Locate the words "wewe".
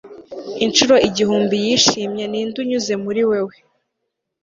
3.29-3.55